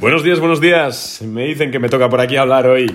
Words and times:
Buenos 0.00 0.24
días, 0.24 0.40
buenos 0.40 0.62
días. 0.62 1.20
Me 1.20 1.44
dicen 1.44 1.70
que 1.70 1.78
me 1.78 1.90
toca 1.90 2.08
por 2.08 2.22
aquí 2.22 2.36
hablar 2.36 2.66
hoy 2.66 2.90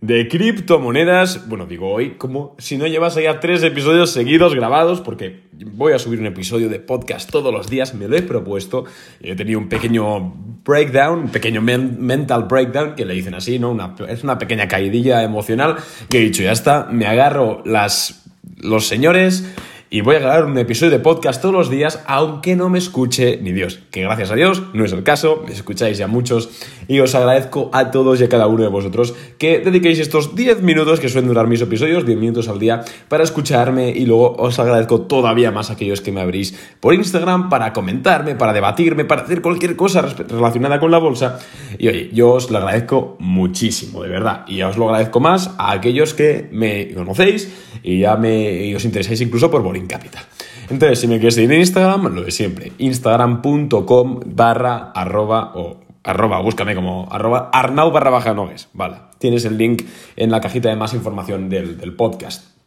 de 0.00 0.26
criptomonedas. 0.26 1.48
Bueno, 1.48 1.66
digo 1.66 1.88
hoy 1.88 2.16
como 2.18 2.56
si 2.58 2.76
no 2.76 2.88
llevase 2.88 3.22
ya 3.22 3.38
tres 3.38 3.62
episodios 3.62 4.10
seguidos 4.10 4.56
grabados, 4.56 5.00
porque 5.00 5.42
voy 5.52 5.92
a 5.92 6.00
subir 6.00 6.18
un 6.18 6.26
episodio 6.26 6.68
de 6.68 6.80
podcast 6.80 7.30
todos 7.30 7.54
los 7.54 7.70
días, 7.70 7.94
me 7.94 8.08
lo 8.08 8.16
he 8.16 8.22
propuesto. 8.22 8.86
He 9.20 9.36
tenido 9.36 9.60
un 9.60 9.68
pequeño 9.68 10.34
breakdown, 10.64 11.20
un 11.20 11.28
pequeño 11.28 11.62
mental 11.62 12.48
breakdown, 12.50 12.96
que 12.96 13.04
le 13.04 13.14
dicen 13.14 13.34
así, 13.34 13.60
¿no? 13.60 13.70
Una, 13.70 13.94
es 14.08 14.24
una 14.24 14.36
pequeña 14.36 14.66
caidilla 14.66 15.22
emocional 15.22 15.76
que 16.10 16.18
he 16.18 16.22
dicho, 16.22 16.42
ya 16.42 16.50
está, 16.50 16.88
me 16.90 17.06
agarro 17.06 17.62
las, 17.66 18.24
los 18.56 18.84
señores 18.84 19.54
y 19.90 20.02
voy 20.02 20.16
a 20.16 20.18
grabar 20.18 20.44
un 20.44 20.58
episodio 20.58 20.92
de 20.92 20.98
podcast 20.98 21.40
todos 21.40 21.54
los 21.54 21.70
días, 21.70 22.02
aunque 22.06 22.56
no 22.56 22.68
me 22.68 22.78
escuche 22.78 23.38
ni 23.40 23.52
Dios. 23.52 23.80
Que 23.90 24.02
gracias 24.02 24.30
a 24.30 24.34
Dios 24.34 24.62
no 24.74 24.84
es 24.84 24.92
el 24.92 25.02
caso, 25.02 25.42
me 25.46 25.52
escucháis 25.52 25.96
ya 25.96 26.06
muchos 26.06 26.50
y 26.88 27.00
os 27.00 27.14
agradezco 27.14 27.70
a 27.72 27.90
todos 27.90 28.20
y 28.20 28.24
a 28.24 28.28
cada 28.28 28.46
uno 28.48 28.62
de 28.64 28.68
vosotros 28.68 29.14
que 29.38 29.60
dediquéis 29.60 29.98
estos 29.98 30.34
10 30.34 30.62
minutos 30.62 31.00
que 31.00 31.08
suelen 31.08 31.28
durar 31.28 31.46
mis 31.46 31.62
episodios, 31.62 32.04
10 32.04 32.18
minutos 32.18 32.48
al 32.48 32.58
día, 32.58 32.84
para 33.08 33.24
escucharme 33.24 33.90
y 33.90 34.04
luego 34.04 34.36
os 34.36 34.58
agradezco 34.58 35.02
todavía 35.02 35.50
más 35.52 35.70
a 35.70 35.74
aquellos 35.74 36.02
que 36.02 36.12
me 36.12 36.20
abrís 36.20 36.54
por 36.80 36.92
Instagram 36.92 37.48
para 37.48 37.72
comentarme, 37.72 38.34
para 38.34 38.52
debatirme, 38.52 39.06
para 39.06 39.22
hacer 39.22 39.40
cualquier 39.40 39.74
cosa 39.74 40.02
relacionada 40.02 40.80
con 40.80 40.90
la 40.90 40.98
bolsa. 40.98 41.38
Y 41.78 41.88
oye, 41.88 42.10
yo 42.12 42.32
os 42.32 42.50
lo 42.50 42.58
agradezco 42.58 43.16
muchísimo, 43.20 44.02
de 44.02 44.10
verdad. 44.10 44.44
Y 44.48 44.60
os 44.62 44.76
lo 44.76 44.86
agradezco 44.88 45.20
más 45.20 45.54
a 45.56 45.72
aquellos 45.72 46.12
que 46.12 46.48
me 46.52 46.92
conocéis 46.92 47.48
y 47.82 48.00
ya 48.00 48.16
me 48.16 48.66
y 48.66 48.74
os 48.74 48.84
interesáis 48.84 49.20
incluso 49.20 49.50
por 49.50 49.62
Boring 49.62 49.77
Capital. 49.86 50.24
Entonces, 50.70 51.00
si 51.00 51.06
me 51.06 51.16
quieres 51.16 51.34
seguir 51.34 51.52
en 51.52 51.60
Instagram, 51.60 52.14
lo 52.14 52.22
de 52.22 52.30
siempre, 52.30 52.72
instagram.com 52.78 54.20
barra 54.26 54.92
arroba 54.94 55.52
o 55.54 55.80
arroba, 56.04 56.40
búscame 56.40 56.74
como 56.74 57.08
arroba 57.10 57.50
arnau 57.52 57.90
barra 57.90 58.10
baja 58.10 58.34
vale. 58.72 58.96
Tienes 59.18 59.44
el 59.44 59.58
link 59.58 59.82
en 60.16 60.30
la 60.30 60.40
cajita 60.40 60.68
de 60.68 60.76
más 60.76 60.94
información 60.94 61.48
del, 61.48 61.78
del 61.78 61.94
podcast. 61.94 62.58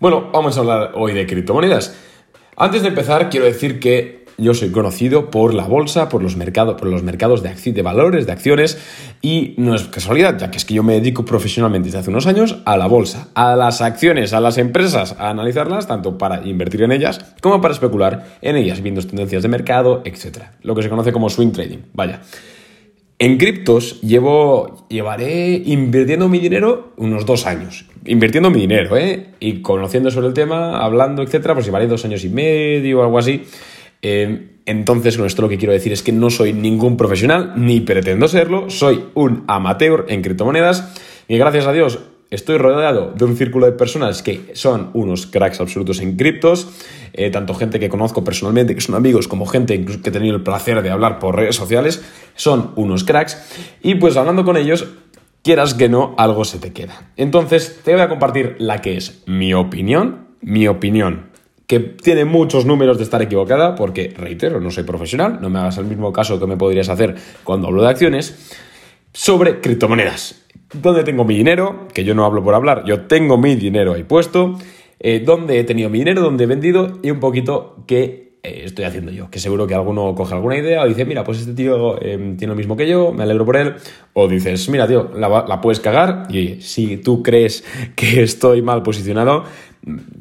Bueno, 0.00 0.30
vamos 0.32 0.56
a 0.56 0.60
hablar 0.60 0.92
hoy 0.94 1.12
de 1.12 1.26
criptomonedas. 1.26 1.96
Antes 2.56 2.82
de 2.82 2.88
empezar, 2.88 3.30
quiero 3.30 3.46
decir 3.46 3.80
que 3.80 4.26
yo 4.38 4.54
soy 4.54 4.70
conocido 4.70 5.30
por 5.30 5.52
la 5.52 5.64
bolsa, 5.64 6.08
por 6.08 6.22
los 6.22 6.36
mercados, 6.36 6.76
por 6.76 6.88
los 6.88 7.02
mercados 7.02 7.42
de, 7.42 7.54
de 7.72 7.82
valores, 7.82 8.24
de 8.24 8.32
acciones, 8.32 8.78
y 9.20 9.54
no 9.58 9.74
es 9.74 9.82
casualidad, 9.84 10.38
ya 10.38 10.50
que 10.50 10.58
es 10.58 10.64
que 10.64 10.74
yo 10.74 10.84
me 10.84 10.94
dedico 10.94 11.24
profesionalmente 11.24 11.86
desde 11.86 11.98
hace 11.98 12.10
unos 12.10 12.26
años 12.28 12.56
a 12.64 12.76
la 12.76 12.86
bolsa, 12.86 13.28
a 13.34 13.56
las 13.56 13.80
acciones, 13.80 14.32
a 14.32 14.40
las 14.40 14.56
empresas, 14.56 15.16
a 15.18 15.30
analizarlas, 15.30 15.88
tanto 15.88 16.16
para 16.16 16.46
invertir 16.46 16.82
en 16.82 16.92
ellas 16.92 17.34
como 17.42 17.60
para 17.60 17.74
especular 17.74 18.38
en 18.40 18.56
ellas, 18.56 18.80
viendo 18.80 19.02
tendencias 19.02 19.42
de 19.42 19.48
mercado, 19.48 20.02
etc. 20.04 20.38
Lo 20.62 20.74
que 20.74 20.82
se 20.82 20.88
conoce 20.88 21.12
como 21.12 21.28
swing 21.28 21.50
trading. 21.50 21.78
Vaya. 21.92 22.20
En 23.20 23.36
criptos 23.36 24.00
llevo, 24.02 24.86
llevaré 24.88 25.60
invirtiendo 25.66 26.28
mi 26.28 26.38
dinero 26.38 26.92
unos 26.96 27.26
dos 27.26 27.46
años. 27.46 27.86
Invirtiendo 28.04 28.48
mi 28.48 28.60
dinero, 28.60 28.96
¿eh? 28.96 29.30
Y 29.40 29.60
conociendo 29.60 30.12
sobre 30.12 30.28
el 30.28 30.34
tema, 30.34 30.78
hablando, 30.78 31.22
etcétera, 31.22 31.54
pues 31.54 31.66
llevaré 31.66 31.88
dos 31.88 32.04
años 32.04 32.24
y 32.24 32.28
medio 32.28 33.00
o 33.00 33.02
algo 33.02 33.18
así. 33.18 33.42
Eh, 34.02 34.56
entonces, 34.66 35.16
con 35.16 35.26
esto 35.26 35.42
lo 35.42 35.48
que 35.48 35.58
quiero 35.58 35.72
decir 35.72 35.92
es 35.92 36.02
que 36.02 36.12
no 36.12 36.30
soy 36.30 36.52
ningún 36.52 36.96
profesional, 36.96 37.54
ni 37.56 37.80
pretendo 37.80 38.28
serlo, 38.28 38.68
soy 38.68 39.04
un 39.14 39.44
amateur 39.46 40.04
en 40.08 40.22
criptomonedas 40.22 40.92
y 41.26 41.38
gracias 41.38 41.66
a 41.66 41.72
Dios 41.72 42.00
estoy 42.30 42.58
rodeado 42.58 43.12
de 43.16 43.24
un 43.24 43.36
círculo 43.36 43.64
de 43.64 43.72
personas 43.72 44.22
que 44.22 44.50
son 44.52 44.90
unos 44.92 45.26
cracks 45.26 45.60
absolutos 45.60 46.00
en 46.00 46.16
criptos, 46.16 46.68
eh, 47.14 47.30
tanto 47.30 47.54
gente 47.54 47.80
que 47.80 47.88
conozco 47.88 48.22
personalmente, 48.22 48.74
que 48.74 48.82
son 48.82 48.94
amigos, 48.94 49.28
como 49.28 49.46
gente 49.46 49.82
que 49.82 49.92
he 49.92 50.12
tenido 50.12 50.36
el 50.36 50.42
placer 50.42 50.82
de 50.82 50.90
hablar 50.90 51.18
por 51.18 51.36
redes 51.36 51.56
sociales, 51.56 52.02
son 52.34 52.72
unos 52.76 53.04
cracks 53.04 53.38
y 53.82 53.94
pues 53.94 54.16
hablando 54.16 54.44
con 54.44 54.58
ellos 54.58 54.86
quieras 55.42 55.72
que 55.72 55.88
no, 55.88 56.14
algo 56.18 56.44
se 56.44 56.58
te 56.58 56.72
queda. 56.72 57.10
Entonces, 57.16 57.80
te 57.82 57.92
voy 57.92 58.02
a 58.02 58.08
compartir 58.08 58.56
la 58.58 58.82
que 58.82 58.98
es 58.98 59.22
mi 59.26 59.54
opinión, 59.54 60.26
mi 60.42 60.68
opinión 60.68 61.27
que 61.68 61.80
tiene 61.80 62.24
muchos 62.24 62.64
números 62.64 62.96
de 62.96 63.04
estar 63.04 63.20
equivocada, 63.20 63.74
porque, 63.74 64.14
reitero, 64.16 64.58
no 64.58 64.70
soy 64.70 64.84
profesional, 64.84 65.38
no 65.40 65.50
me 65.50 65.58
hagas 65.58 65.76
el 65.76 65.84
mismo 65.84 66.12
caso 66.14 66.40
que 66.40 66.46
me 66.46 66.56
podrías 66.56 66.88
hacer 66.88 67.14
cuando 67.44 67.68
hablo 67.68 67.82
de 67.82 67.88
acciones, 67.88 68.56
sobre 69.12 69.60
criptomonedas. 69.60 70.46
¿Dónde 70.72 71.04
tengo 71.04 71.24
mi 71.24 71.36
dinero? 71.36 71.86
Que 71.92 72.04
yo 72.04 72.14
no 72.14 72.24
hablo 72.24 72.42
por 72.42 72.54
hablar, 72.54 72.84
yo 72.86 73.02
tengo 73.02 73.36
mi 73.36 73.54
dinero 73.54 73.92
ahí 73.92 74.04
puesto. 74.04 74.58
Eh, 74.98 75.22
¿Dónde 75.24 75.60
he 75.60 75.64
tenido 75.64 75.90
mi 75.90 75.98
dinero? 75.98 76.22
¿Dónde 76.22 76.44
he 76.44 76.46
vendido? 76.46 76.98
Y 77.02 77.10
un 77.10 77.20
poquito 77.20 77.84
qué 77.86 78.28
eh, 78.42 78.62
estoy 78.64 78.84
haciendo 78.84 79.12
yo. 79.12 79.30
Que 79.30 79.38
seguro 79.38 79.66
que 79.66 79.74
alguno 79.74 80.14
coge 80.14 80.34
alguna 80.34 80.56
idea 80.56 80.82
o 80.82 80.88
dice, 80.88 81.04
mira, 81.04 81.22
pues 81.22 81.40
este 81.40 81.52
tío 81.52 82.00
em, 82.02 82.36
tiene 82.36 82.52
lo 82.52 82.56
mismo 82.56 82.76
que 82.76 82.88
yo, 82.88 83.12
me 83.12 83.24
alegro 83.24 83.44
por 83.44 83.56
él. 83.56 83.74
O 84.14 84.26
dices, 84.26 84.68
mira, 84.68 84.86
tío, 84.86 85.10
la, 85.14 85.44
la 85.46 85.60
puedes 85.60 85.80
cagar. 85.80 86.26
Y 86.30 86.60
si 86.60 86.96
tú 86.96 87.22
crees 87.22 87.64
que 87.94 88.22
estoy 88.22 88.62
mal 88.62 88.82
posicionado, 88.82 89.44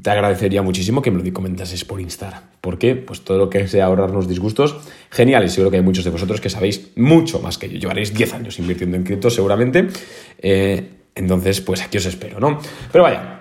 te 0.01 0.09
agradecería 0.09 0.62
muchísimo 0.62 1.01
que 1.01 1.12
me 1.12 1.22
lo 1.22 1.34
comentases 1.34 1.84
por 1.84 2.00
Instagram. 2.00 2.41
¿Por 2.62 2.78
qué? 2.78 2.95
Pues 2.95 3.22
todo 3.22 3.38
lo 3.38 3.50
que 3.50 3.68
sea 3.68 3.85
ahorrarnos 3.85 4.28
disgustos, 4.28 4.78
genial. 5.09 5.45
Y 5.45 5.50
seguro 5.50 5.72
que 5.72 5.78
hay 5.78 5.84
muchos 5.84 6.06
de 6.06 6.12
vosotros 6.12 6.41
que 6.41 6.50
sabéis 6.50 6.91
mucho 6.95 7.40
más 7.40 7.57
que 7.57 7.69
yo. 7.69 7.78
Llevaréis 7.78 8.13
10 8.13 8.34
años 8.34 8.59
invirtiendo 8.59 8.97
en 8.97 9.03
cripto 9.03 9.29
seguramente. 9.29 9.88
Eh, 10.40 10.90
entonces, 11.16 11.62
pues 11.62 11.81
aquí 11.81 11.97
os 11.97 12.06
espero, 12.06 12.40
¿no? 12.40 12.59
Pero 12.91 13.03
vaya, 13.03 13.38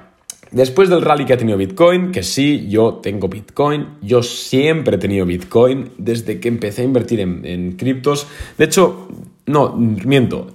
Después 0.53 0.89
del 0.89 1.03
rally 1.03 1.25
que 1.25 1.33
ha 1.33 1.37
tenido 1.37 1.59
Bitcoin, 1.59 2.13
que 2.13 2.23
sí, 2.23 2.69
yo 2.69 3.01
tengo 3.03 3.29
Bitcoin, 3.29 3.99
yo 4.01 4.23
siempre 4.23 4.95
he 4.95 4.99
tenido 4.99 5.27
Bitcoin 5.27 5.91
desde 5.99 6.39
que 6.39 6.49
empecé 6.49 6.83
a 6.83 6.85
invertir 6.85 7.19
en, 7.21 7.73
criptos. 7.73 8.29
De 8.57 8.65
hecho, 8.65 9.09
no, 9.47 9.75
miento, 9.77 10.55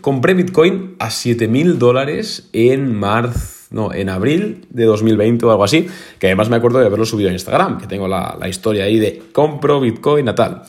compré 0.00 0.34
Bitcoin 0.34 0.94
a 1.00 1.08
7.000 1.08 1.74
dólares 1.74 2.48
en 2.52 2.94
marzo 2.94 3.51
no, 3.72 3.92
en 3.92 4.08
abril 4.08 4.66
de 4.70 4.84
2020 4.84 5.46
o 5.46 5.50
algo 5.50 5.64
así, 5.64 5.86
que 6.18 6.26
además 6.28 6.48
me 6.48 6.56
acuerdo 6.56 6.78
de 6.78 6.86
haberlo 6.86 7.04
subido 7.04 7.30
a 7.30 7.32
Instagram, 7.32 7.78
que 7.78 7.86
tengo 7.86 8.06
la, 8.08 8.38
historia 8.48 8.84
ahí 8.84 8.98
de 8.98 9.22
compro 9.32 9.80
Bitcoin 9.80 10.28
a 10.28 10.34
tal. 10.34 10.62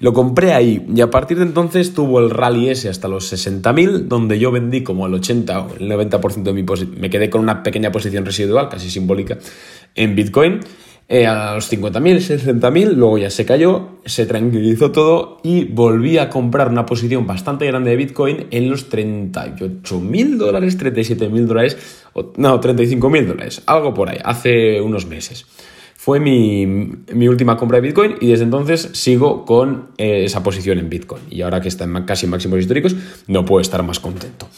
Lo 0.00 0.12
compré 0.12 0.54
ahí 0.54 0.86
y 0.94 1.00
a 1.02 1.10
partir 1.10 1.38
de 1.38 1.44
entonces 1.44 1.92
tuvo 1.92 2.20
el 2.20 2.30
rally 2.30 2.70
ese 2.70 2.88
hasta 2.88 3.08
los 3.08 3.32
60.000, 3.32 4.06
donde 4.06 4.38
yo 4.38 4.50
vendí 4.50 4.82
como 4.82 5.06
el 5.06 5.14
80 5.14 5.60
o 5.60 5.74
el 5.78 5.90
90% 5.90 6.42
de 6.42 6.52
mi 6.52 6.62
posición, 6.62 6.98
me 7.00 7.10
quedé 7.10 7.28
con 7.28 7.42
una 7.42 7.62
pequeña 7.62 7.92
posición 7.92 8.24
residual, 8.24 8.68
casi 8.68 8.90
simbólica, 8.90 9.38
en 9.94 10.14
Bitcoin. 10.14 10.60
Eh, 11.12 11.26
a 11.26 11.56
los 11.56 11.72
50.000, 11.72 12.18
60.000, 12.20 12.92
luego 12.92 13.18
ya 13.18 13.30
se 13.30 13.44
cayó, 13.44 13.98
se 14.04 14.26
tranquilizó 14.26 14.92
todo 14.92 15.40
y 15.42 15.64
volví 15.64 16.18
a 16.18 16.28
comprar 16.30 16.68
una 16.68 16.86
posición 16.86 17.26
bastante 17.26 17.66
grande 17.66 17.90
de 17.90 17.96
Bitcoin 17.96 18.46
en 18.52 18.70
los 18.70 18.88
38.000 18.88 20.36
dólares, 20.36 20.78
37.000 20.78 21.46
dólares, 21.46 22.04
no, 22.36 22.60
35.000 22.60 23.26
dólares, 23.26 23.60
algo 23.66 23.92
por 23.92 24.08
ahí, 24.08 24.18
hace 24.22 24.80
unos 24.80 25.06
meses. 25.06 25.46
Fue 25.96 26.20
mi, 26.20 26.64
última 27.26 27.56
compra 27.56 27.78
de 27.78 27.88
Bitcoin 27.88 28.14
y 28.20 28.28
desde 28.28 28.44
entonces 28.44 28.90
sigo 28.92 29.44
con 29.44 29.88
eh, 29.98 30.22
esa 30.26 30.44
posición 30.44 30.78
en 30.78 30.88
Bitcoin. 30.88 31.24
Y 31.28 31.42
ahora 31.42 31.60
que 31.60 31.68
está 31.68 31.82
en 31.84 32.04
casi 32.04 32.28
máximos 32.28 32.60
históricos, 32.60 32.94
no 33.26 33.44
puedo 33.44 33.60
estar 33.60 33.82
más 33.82 33.98
contento. 33.98 34.48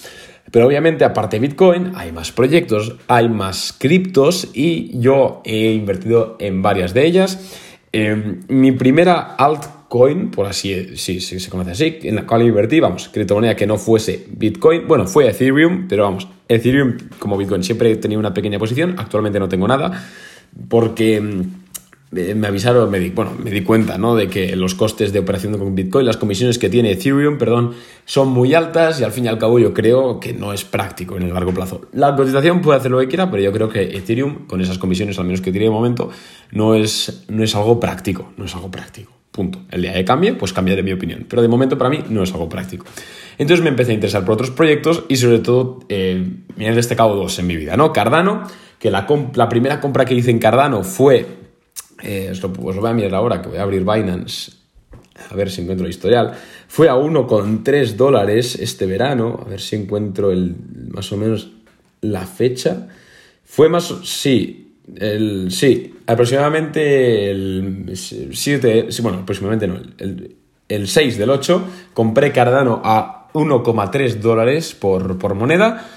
Pero 0.50 0.66
obviamente, 0.66 1.04
aparte 1.04 1.38
de 1.38 1.46
Bitcoin, 1.46 1.92
hay 1.94 2.12
más 2.12 2.32
proyectos, 2.32 2.96
hay 3.08 3.28
más 3.28 3.74
criptos 3.78 4.50
y 4.52 4.98
yo 4.98 5.40
he 5.44 5.72
invertido 5.72 6.36
en 6.40 6.60
varias 6.60 6.92
de 6.92 7.06
ellas. 7.06 7.58
Em, 7.92 8.40
mi 8.48 8.72
primera 8.72 9.34
altcoin, 9.36 10.30
por 10.30 10.46
así 10.46 10.96
sí, 10.96 11.20
sí, 11.20 11.38
se 11.38 11.50
conoce 11.50 11.70
así, 11.72 11.98
en 12.02 12.16
la 12.16 12.26
cual 12.26 12.42
invertí, 12.42 12.80
vamos, 12.80 13.08
criptomoneda 13.08 13.54
que 13.54 13.66
no 13.66 13.76
fuese 13.76 14.26
Bitcoin, 14.30 14.88
bueno, 14.88 15.06
fue 15.06 15.28
Ethereum, 15.28 15.88
pero 15.88 16.04
vamos, 16.04 16.26
Ethereum 16.48 16.96
como 17.18 17.36
Bitcoin 17.36 17.62
siempre 17.62 17.92
he 17.92 17.96
tenido 17.96 18.18
una 18.18 18.32
pequeña 18.32 18.58
posición, 18.58 18.94
actualmente 18.98 19.38
no 19.38 19.48
tengo 19.48 19.68
nada, 19.68 20.06
porque 20.68 21.16
em, 21.16 21.61
me 22.12 22.46
avisaron, 22.46 22.90
me 22.90 23.00
di, 23.00 23.08
bueno, 23.08 23.32
me 23.42 23.50
di 23.50 23.62
cuenta, 23.62 23.96
¿no? 23.96 24.14
De 24.14 24.28
que 24.28 24.54
los 24.54 24.74
costes 24.74 25.12
de 25.12 25.20
operación 25.20 25.56
con 25.56 25.74
Bitcoin, 25.74 26.04
las 26.04 26.18
comisiones 26.18 26.58
que 26.58 26.68
tiene 26.68 26.92
Ethereum, 26.92 27.38
perdón, 27.38 27.72
son 28.04 28.28
muy 28.28 28.52
altas 28.54 29.00
y 29.00 29.04
al 29.04 29.12
fin 29.12 29.24
y 29.24 29.28
al 29.28 29.38
cabo 29.38 29.58
yo 29.58 29.72
creo 29.72 30.20
que 30.20 30.34
no 30.34 30.52
es 30.52 30.64
práctico 30.64 31.16
en 31.16 31.22
el 31.22 31.32
largo 31.32 31.54
plazo. 31.54 31.86
La 31.92 32.14
cotización 32.14 32.60
puede 32.60 32.78
hacer 32.78 32.90
lo 32.90 32.98
que 32.98 33.08
quiera, 33.08 33.30
pero 33.30 33.42
yo 33.42 33.50
creo 33.50 33.70
que 33.70 33.96
Ethereum, 33.96 34.46
con 34.46 34.60
esas 34.60 34.76
comisiones, 34.76 35.18
al 35.18 35.24
menos 35.24 35.40
que 35.40 35.52
tiene 35.52 35.64
de 35.66 35.70
momento, 35.70 36.10
no 36.50 36.74
es, 36.74 37.24
no 37.28 37.42
es 37.42 37.54
algo 37.54 37.80
práctico, 37.80 38.32
no 38.36 38.44
es 38.44 38.54
algo 38.54 38.70
práctico. 38.70 39.10
Punto. 39.30 39.60
El 39.70 39.80
día 39.80 39.94
que 39.94 40.04
cambie, 40.04 40.34
pues 40.34 40.52
cambiaré 40.52 40.82
mi 40.82 40.92
opinión. 40.92 41.24
Pero 41.26 41.40
de 41.40 41.48
momento 41.48 41.78
para 41.78 41.88
mí 41.88 42.04
no 42.10 42.22
es 42.22 42.32
algo 42.32 42.50
práctico. 42.50 42.84
Entonces 43.38 43.64
me 43.64 43.70
empecé 43.70 43.92
a 43.92 43.94
interesar 43.94 44.26
por 44.26 44.34
otros 44.34 44.50
proyectos 44.50 45.04
y 45.08 45.16
sobre 45.16 45.38
todo 45.38 45.80
eh, 45.88 46.22
me 46.56 46.68
han 46.68 46.74
destacado 46.74 47.16
dos 47.16 47.38
en 47.38 47.46
mi 47.46 47.56
vida, 47.56 47.78
¿no? 47.78 47.94
Cardano, 47.94 48.42
que 48.78 48.90
la, 48.90 49.06
la 49.34 49.48
primera 49.48 49.80
compra 49.80 50.04
que 50.04 50.12
hice 50.12 50.30
en 50.30 50.38
Cardano 50.38 50.84
fue 50.84 51.41
eh, 52.02 52.28
os, 52.30 52.42
lo, 52.42 52.48
voy 52.50 52.90
a 52.90 52.92
mirar 52.92 53.14
ahora, 53.14 53.40
que 53.40 53.48
voy 53.48 53.58
a 53.58 53.62
abrir 53.62 53.84
Binance, 53.84 54.52
a 55.30 55.34
ver 55.34 55.50
si 55.50 55.62
encuentro 55.62 55.86
el 55.86 55.90
historial. 55.90 56.32
Fue 56.68 56.88
a 56.88 56.94
1,3 56.94 57.94
dólares 57.94 58.56
este 58.56 58.86
verano, 58.86 59.40
a 59.44 59.48
ver 59.48 59.60
si 59.60 59.76
encuentro 59.76 60.30
el, 60.30 60.54
más 60.90 61.12
o 61.12 61.16
menos 61.16 61.50
la 62.00 62.26
fecha. 62.26 62.88
Fue 63.44 63.68
más, 63.68 63.94
sí, 64.04 64.78
el, 64.96 65.50
sí, 65.50 65.94
aproximadamente 66.06 67.30
el 67.30 67.92
7, 67.94 68.88
bueno, 69.02 69.18
aproximadamente 69.18 69.66
no, 69.68 69.80
el, 69.98 70.36
el 70.68 70.88
6 70.88 71.18
del 71.18 71.30
8 71.30 71.64
compré 71.92 72.32
Cardano 72.32 72.80
a 72.84 73.28
1,3 73.34 74.14
dólares 74.16 74.74
por, 74.74 75.34
moneda. 75.34 75.88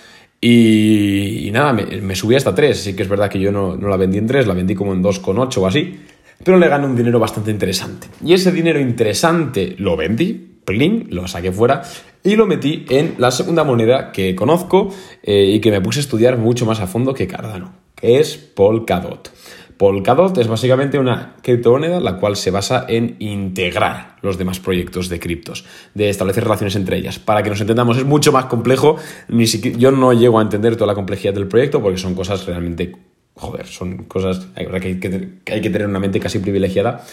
Y, 0.41 1.49
nada, 1.51 1.73
me, 1.73 2.15
subí 2.15 2.35
hasta 2.35 2.53
3. 2.53 2.77
Sí 2.77 2.95
que 2.95 3.03
es 3.03 3.09
verdad 3.09 3.29
que 3.29 3.39
yo 3.39 3.51
no, 3.51 3.75
no 3.75 3.87
la 3.87 3.97
vendí 3.97 4.17
en 4.17 4.27
3, 4.27 4.45
la 4.47 4.53
vendí 4.53 4.75
como 4.75 4.93
en 4.93 5.03
2,8 5.03 5.57
o 5.57 5.67
así. 5.67 5.99
Pero 6.43 6.59
le 6.59 6.67
gané 6.67 6.85
un 6.85 6.95
dinero 6.95 7.19
bastante 7.19 7.51
interesante. 7.51 8.07
Y 8.23 8.33
ese 8.33 8.51
dinero 8.51 8.79
interesante 8.79 9.75
lo 9.77 9.95
vendí 9.95 10.55
plin, 10.65 11.07
lo 11.11 11.27
saqué 11.27 11.51
fuera 11.51 11.83
y 12.23 12.35
lo 12.35 12.47
metí 12.47 12.85
en 12.89 13.15
la 13.19 13.31
segunda 13.31 13.63
moneda 13.63 14.11
que 14.11 14.35
conozco 14.35 14.89
eh, 15.21 15.51
y 15.53 15.61
que 15.61 15.71
me 15.71 15.79
puse 15.79 15.99
a 15.99 16.01
estudiar 16.01 16.37
mucho 16.37 16.65
más 16.65 16.79
a 16.79 16.87
fondo 16.87 17.13
que 17.13 17.27
Cardano, 17.27 17.73
que 17.95 18.19
es 18.19 18.35
Polkadot. 18.35 19.31
Polkadot 19.77 20.37
es 20.37 20.47
básicamente 20.47 20.97
una 20.97 21.35
criptomoneda 21.41 21.99
la 21.99 22.17
cual 22.17 22.35
se 22.35 22.51
basa 22.51 22.85
en 22.87 23.17
integrar 23.19 24.15
los 24.21 24.37
demás 24.37 24.59
proyectos 24.59 25.09
de 25.09 25.19
criptos, 25.19 25.65
de 25.93 26.09
establecer 26.09 26.43
relaciones 26.43 26.75
entre 26.75 26.97
ellas. 26.97 27.19
Para 27.19 27.43
que 27.43 27.49
nos 27.49 27.59
entendamos, 27.61 27.97
es 27.97 28.05
mucho 28.05 28.31
más 28.31 28.45
complejo. 28.45 28.97
Ni 29.27 29.47
siquiera, 29.47 29.77
yo 29.77 29.91
no 29.91 30.13
llego 30.13 30.39
a 30.39 30.41
entender 30.41 30.75
toda 30.75 30.87
la 30.87 30.95
complejidad 30.95 31.33
del 31.33 31.47
proyecto 31.47 31.81
porque 31.81 31.97
son 31.97 32.15
cosas 32.15 32.45
realmente, 32.45 32.95
joder, 33.35 33.67
son 33.67 34.05
cosas 34.05 34.47
hay 34.55 34.65
que, 34.65 35.29
hay 35.51 35.61
que 35.61 35.69
tener 35.69 35.87
una 35.87 35.99
mente 35.99 36.19
casi 36.19 36.39
privilegiada 36.39 37.05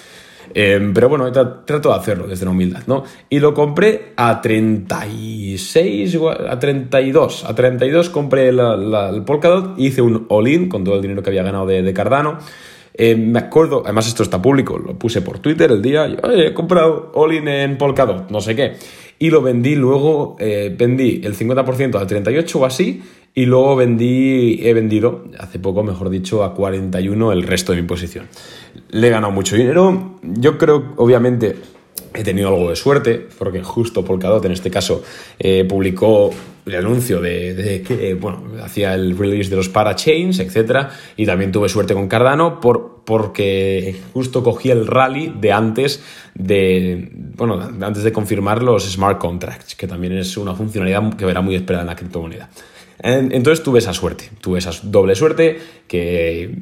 Em, 0.55 0.93
pero 0.93 1.09
bueno, 1.09 1.31
trato 1.33 1.89
de 1.89 1.95
hacerlo 1.95 2.27
desde 2.27 2.45
la 2.45 2.51
humildad, 2.51 2.83
¿no? 2.87 3.05
Y 3.29 3.39
lo 3.39 3.55
compré 3.55 4.13
a 4.17 4.41
36, 4.41 6.19
a 6.49 6.59
32. 6.59 7.45
A 7.45 7.55
32 7.55 8.11
compré 8.11 8.49
el 8.49 9.23
Polkadot, 9.25 9.79
hice 9.79 10.03
un 10.03 10.27
all-in 10.29 10.69
con 10.69 10.85
todo 10.85 10.97
el 10.97 11.03
dinero 11.03 11.23
que 11.23 11.31
había 11.31 11.43
ganado 11.43 11.67
de, 11.67 11.93
Cardano. 11.93 12.39
Em, 12.95 13.31
me 13.31 13.39
acuerdo, 13.39 13.83
además 13.85 14.07
esto 14.07 14.23
está 14.23 14.41
público, 14.43 14.79
lo 14.79 14.99
puse 14.99 15.23
por 15.23 15.39
Twitter 15.39 15.71
el 15.71 15.81
día, 15.81 16.07
he 16.07 16.53
comprado 16.53 17.11
all-in 17.15 17.49
en 17.49 17.79
Polkadot, 17.79 18.31
no 18.31 18.41
sé 18.41 18.55
qué. 18.55 18.75
Y 19.19 19.31
lo 19.31 19.41
vendí 19.41 19.77
luego, 19.77 20.37
eh, 20.41 20.75
vendí 20.77 21.21
el 21.25 21.35
50% 21.35 21.99
a 21.99 22.07
38 22.07 22.59
o 22.59 22.67
así, 22.67 23.01
y 23.35 23.47
luego 23.47 23.77
vendí, 23.77 24.61
he 24.63 24.75
vendido, 24.75 25.25
hace 25.39 25.59
poco, 25.59 25.83
mejor 25.83 26.11
dicho, 26.11 26.45
a 26.45 26.55
41 26.55 27.33
el 27.33 27.43
resto 27.45 27.73
de 27.73 27.81
mi 27.81 27.89
posición. 27.89 28.29
Le 28.91 29.07
he 29.07 29.11
ganado 29.11 29.33
mucho 29.33 29.57
dinero. 29.57 30.19
Yo 30.23 30.59
creo, 30.59 30.93
obviamente, 30.97 31.57
he 32.15 32.23
tenido 32.25 32.49
algo 32.49 32.69
de 32.69 32.77
suerte, 32.77 33.27
porque 33.39 33.63
justo 33.63 34.05
Polkadot, 34.05 34.45
en 34.45 34.53
este 34.53 34.71
caso, 34.71 35.03
eh, 35.39 35.65
publicó 35.65 36.31
el 36.67 36.77
anuncio 36.77 37.21
de, 37.21 37.83
que, 37.87 38.15
bueno, 38.15 38.43
hacía 38.63 38.95
el 38.95 39.17
release 39.17 39.49
de 39.49 39.57
los 39.57 39.71
parachains, 39.71 40.39
etc. 40.39 40.89
Y 41.17 41.25
también 41.25 41.53
tuve 41.53 41.69
suerte 41.71 41.95
con 41.95 42.09
Cardano 42.09 42.61
por, 42.61 43.03
porque 43.05 43.97
justo 44.13 44.43
cogí 44.45 44.71
el 44.71 44.87
rally 44.87 45.35
de 45.41 45.53
antes 45.53 46.03
de, 46.35 47.11
bueno, 47.37 47.59
antes 47.81 48.03
de 48.03 48.13
confirmar 48.13 48.63
los 48.63 48.85
smart 48.91 49.19
contracts, 49.19 49.75
que 49.75 49.87
también 49.87 50.13
es 50.13 50.37
una 50.37 50.55
funcionalidad 50.55 51.15
que 51.15 51.25
verá 51.25 51.41
muy 51.41 51.55
esperada 51.55 51.83
en 51.83 51.89
la 51.89 51.97
criptomoneda. 51.97 52.51
Entonces 53.03 53.65
tuve 53.65 53.81
esa 53.81 53.93
suerte, 53.93 54.31
tuve 54.41 54.61
esa 54.61 54.71
doble 54.85 55.17
suerte, 55.17 55.59
que, 55.89 56.57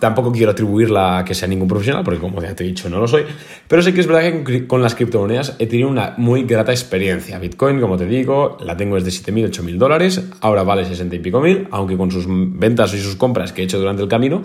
tampoco 0.00 0.32
quiero 0.32 0.50
atribuirla 0.50 1.18
a 1.18 1.24
que 1.24 1.32
sea 1.32 1.46
ningún 1.46 1.68
profesional, 1.68 2.02
porque 2.02 2.18
como 2.18 2.42
ya 2.42 2.56
te 2.56 2.64
he 2.64 2.66
dicho, 2.66 2.90
no 2.90 2.98
lo 2.98 3.06
soy, 3.06 3.24
pero 3.68 3.82
sé 3.82 3.94
que 3.94 4.00
es 4.00 4.08
verdad 4.08 4.44
que 4.44 4.66
con 4.66 4.82
las 4.82 4.96
criptomonedas 4.96 5.54
he 5.60 5.66
tenido 5.66 5.88
una 5.88 6.14
muy 6.16 6.42
grata 6.42 6.72
experiencia. 6.72 7.38
Bitcoin, 7.38 7.80
como 7.80 7.96
te 7.96 8.06
digo, 8.06 8.58
la 8.60 8.76
tengo 8.76 9.00
desde 9.00 9.32
7.000, 9.32 9.50
8.000 9.50 9.76
dólares, 9.76 10.24
ahora 10.40 10.64
vale 10.64 10.84
60 10.84 11.14
y 11.14 11.18
pico 11.20 11.40
mil, 11.40 11.68
aunque 11.70 11.96
con 11.96 12.10
sus 12.10 12.26
ventas 12.26 12.92
y 12.94 12.98
sus 12.98 13.14
compras 13.14 13.52
que 13.52 13.62
he 13.62 13.64
hecho 13.64 13.78
durante 13.78 14.02
el 14.02 14.08
camino, 14.08 14.42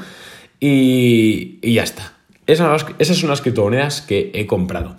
y, 0.60 1.74
ya 1.74 1.82
está. 1.82 2.14
Esas, 2.46 2.86
esas 3.00 3.18
son 3.18 3.30
las 3.30 3.42
criptomonedas 3.42 4.02
que 4.02 4.32
he 4.36 4.46
comprado. 4.46 4.96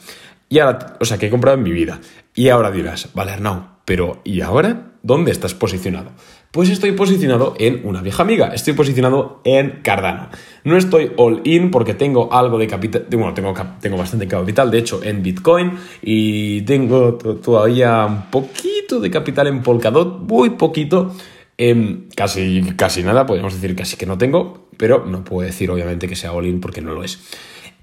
Y 0.49 0.59
ahora, 0.59 0.97
o 0.99 1.05
sea, 1.05 1.19
que 1.19 1.27
he 1.27 1.31
comprado 1.31 1.57
en 1.57 1.63
mi 1.63 1.71
vida. 1.71 2.01
Y 2.35 2.49
ahora 2.49 2.71
dirás, 2.71 3.11
vale, 3.15 3.31
Arnau, 3.31 3.69
pero 3.85 4.21
¿y 4.25 4.41
ahora? 4.41 4.92
¿Dónde 5.03 5.33
estás 5.33 5.53
posicionado? 5.53 6.13
Pues 6.53 6.71
estoy 6.71 6.93
posicionado 6.93 7.55
en 7.59 7.81
una 7.85 8.03
vieja 8.03 8.23
amiga, 8.23 8.55
estoy 8.55 8.75
posicionado 8.75 9.41
en 9.43 9.81
Cardano. 9.83 10.29
No 10.63 10.77
estoy 10.77 11.11
all 11.17 11.41
in 11.43 11.73
porque 11.73 11.95
tengo 11.95 12.33
algo 12.33 12.57
de 12.57 12.69
capital, 12.69 13.07
bueno, 13.11 13.35
tengo, 13.35 13.53
tengo 13.81 13.97
bastante 13.97 14.29
capital, 14.29 14.71
de 14.71 14.79
hecho, 14.79 15.03
en 15.03 15.23
Bitcoin 15.23 15.73
y 16.03 16.63
tengo 16.63 17.15
todavía 17.15 18.07
un 18.07 18.31
poquito 18.31 19.01
de 19.01 19.11
capital 19.11 19.49
en 19.49 19.63
Polkadot, 19.63 20.21
muy 20.21 20.51
poquito, 20.51 21.13
em, 21.59 22.09
casi, 22.15 22.63
casi 22.77 23.03
nada, 23.03 23.27
podemos 23.27 23.55
decir 23.55 23.75
casi 23.75 23.97
que 23.97 24.07
no 24.07 24.19
tengo, 24.19 24.69
pero 24.77 25.05
no 25.05 25.25
puedo 25.25 25.45
decir 25.45 25.69
obviamente 25.69 26.07
que 26.07 26.15
sea 26.15 26.33
all 26.33 26.47
in 26.47 26.61
porque 26.61 26.81
no 26.81 26.95
lo 26.95 27.03
es. 27.03 27.19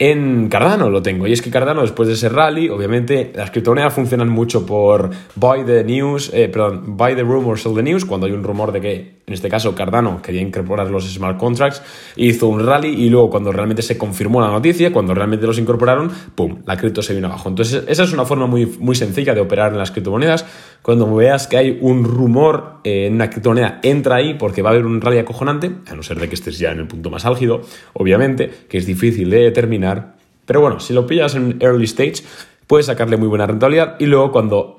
En 0.01 0.48
Cardano 0.48 0.90
lo 0.90 1.01
tengo, 1.01 1.28
y 1.28 1.34
es 1.34 1.42
que 1.42 1.51
Cardano, 1.51 1.81
después 1.81 2.07
de 2.07 2.13
ese 2.13 2.30
rally, 2.30 2.69
obviamente 2.69 3.34
las 3.36 3.51
criptomonedas 3.51 3.94
funcionan 3.94 4.30
mucho 4.30 4.66
por 4.66 5.10
buy 5.36 5.66
the 5.66 5.84
news, 5.84 6.31
eh, 6.34 6.48
perdón, 6.48 6.96
buy 6.96 7.16
the 7.16 7.24
rumor, 7.24 7.60
sell 7.60 7.75
the 7.75 7.84
news, 7.84 8.06
cuando 8.06 8.25
hay 8.25 8.31
un 8.31 8.46
rumor 8.46 8.72
de 8.72 8.80
que, 8.80 9.19
en 9.30 9.34
este 9.34 9.48
caso, 9.48 9.76
Cardano 9.76 10.22
quería 10.22 10.42
incorporar 10.42 10.90
los 10.90 11.08
smart 11.08 11.38
contracts, 11.38 11.81
hizo 12.16 12.48
un 12.48 12.66
rally 12.66 12.90
y 12.90 13.10
luego 13.10 13.30
cuando 13.30 13.52
realmente 13.52 13.81
se 13.81 13.98
confirmó 13.98 14.42
la 14.42 14.48
noticia, 14.48 14.92
cuando 14.92 15.14
realmente 15.14 15.46
los 15.46 15.58
incorporaron, 15.58 16.12
¡pum!, 16.36 16.64
la 16.66 16.76
cripto 16.76 17.02
se 17.02 17.14
vino 17.14 17.28
abajo. 17.28 17.48
Entonces, 17.48 17.84
esa 17.88 18.04
es 18.04 18.12
una 18.12 18.26
forma 18.26 18.48
muy, 18.48 18.66
muy 18.66 18.96
sencilla 18.96 19.34
de 19.34 19.42
operar 19.42 19.72
en 19.72 19.78
las 19.78 19.92
criptomonedas. 19.92 20.46
Cuando 20.81 21.14
veas 21.14 21.48
que 21.48 21.58
hay 21.58 21.78
un 21.80 22.04
rumor 22.04 22.80
eh, 22.84 23.06
en 23.06 23.14
una 23.14 23.30
criptomoneda, 23.30 23.80
entra 23.84 24.16
ahí 24.16 24.34
porque 24.34 24.62
va 24.62 24.72
a 24.72 24.74
haber 24.74 24.86
un 24.86 25.00
rally 25.00 25.20
acojonante, 25.20 25.72
a 25.88 25.96
no 25.96 26.04
ser 26.04 26.20
de 26.20 26.28
que 26.28 26.36
estés 26.36 26.58
ya 26.58 26.72
en 26.72 26.80
el 26.80 26.88
punto 26.88 27.10
más 27.10 27.25
álgido, 27.25 27.62
obviamente, 27.94 28.52
que 28.68 28.80
es 28.80 28.86
difícil 28.86 29.30
de 29.30 29.38
determinar 29.40 30.20
pero 30.50 30.62
bueno, 30.62 30.80
si 30.80 30.94
lo 30.94 31.06
pillas 31.06 31.36
en 31.36 31.58
early 31.62 31.86
stage, 31.86 32.24
puedes 32.66 32.88
sacarle 32.88 33.18
muy 33.18 33.28
buena 33.28 33.46
rentabilidad 33.46 33.98
y 34.00 34.08
luego 34.08 34.32
cuando 34.32 34.78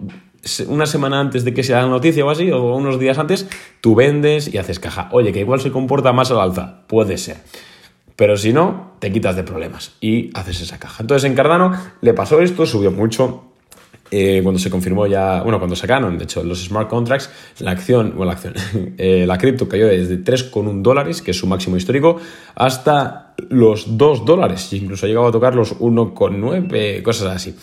una 0.69 0.87
semana 0.87 1.21
antes 1.21 1.45
de 1.45 1.53
que 1.53 1.63
sea 1.63 1.83
la 1.83 1.89
noticia 1.89 2.25
o 2.25 2.31
así, 2.31 2.51
o 2.51 2.75
unos 2.77 2.99
días 2.99 3.19
antes, 3.19 3.49
tú 3.81 3.95
vendes 3.95 4.53
y 4.53 4.59
haces 4.59 4.79
caja. 4.81 5.09
Oye, 5.13 5.33
que 5.33 5.41
igual 5.41 5.61
se 5.61 5.71
comporta 5.71 6.13
más 6.13 6.31
al 6.31 6.41
alza. 6.41 6.83
Puede 6.87 7.19
ser. 7.19 7.39
Pero 8.17 8.37
si 8.37 8.53
no, 8.53 8.93
te 8.99 9.11
quitas 9.13 9.37
de 9.37 9.45
problemas 9.45 9.93
y 10.01 10.31
haces 10.35 10.61
esa 10.61 10.79
caja. 10.79 11.03
Entonces 11.03 11.29
en 11.29 11.35
Cardano 11.35 11.73
le 12.01 12.13
pasó 12.15 12.41
esto, 12.41 12.67
subió 12.67 12.91
mucho, 12.91 13.51
eh, 14.13 14.41
cuando 14.43 14.59
se 14.59 14.71
confirmó 14.71 15.07
ya, 15.07 15.43
bueno, 15.43 15.59
cuando 15.59 15.77
sacaron, 15.77 16.19
de 16.19 16.25
hecho, 16.25 16.43
los 16.43 16.65
smart 16.65 16.89
contracts, 16.89 17.31
la 17.61 17.71
acción, 17.71 18.13
bueno, 18.17 18.27
la 18.27 18.33
acción, 18.33 18.55
eh, 18.99 19.25
la 19.27 19.39
cripto 19.39 19.69
cayó 19.69 19.87
desde 19.87 20.19
3,1 20.19 20.83
dólares, 20.83 21.23
que 21.23 21.31
es 21.31 21.39
su 21.39 21.47
máximo 21.47 21.77
histórico, 21.77 22.17
hasta 22.57 23.35
los 23.49 23.97
2 23.97 24.25
dólares, 24.25 24.73
incluso 24.73 25.07
ha 25.07 25.09
llegado 25.09 25.29
a 25.29 25.33
tocar 25.33 25.55
los 25.55 25.79
1,9, 25.79 27.03
cosas 27.03 27.37
así. 27.37 27.55